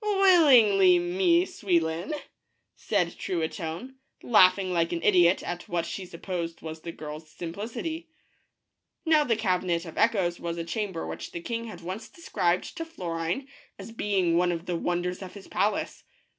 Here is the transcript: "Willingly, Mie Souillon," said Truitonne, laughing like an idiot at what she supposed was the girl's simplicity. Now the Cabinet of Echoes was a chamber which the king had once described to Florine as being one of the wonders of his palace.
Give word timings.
"Willingly, 0.03 0.97
Mie 0.97 1.45
Souillon," 1.45 2.11
said 2.75 3.15
Truitonne, 3.19 3.97
laughing 4.23 4.73
like 4.73 4.91
an 4.91 5.03
idiot 5.03 5.43
at 5.43 5.69
what 5.69 5.85
she 5.85 6.07
supposed 6.07 6.63
was 6.63 6.81
the 6.81 6.91
girl's 6.91 7.29
simplicity. 7.29 8.09
Now 9.05 9.23
the 9.23 9.35
Cabinet 9.35 9.85
of 9.85 9.99
Echoes 9.99 10.39
was 10.39 10.57
a 10.57 10.63
chamber 10.63 11.05
which 11.05 11.33
the 11.33 11.39
king 11.39 11.65
had 11.65 11.81
once 11.81 12.09
described 12.09 12.75
to 12.77 12.83
Florine 12.85 13.47
as 13.77 13.91
being 13.91 14.35
one 14.37 14.51
of 14.51 14.65
the 14.65 14.75
wonders 14.75 15.21
of 15.21 15.35
his 15.35 15.47
palace. 15.47 16.03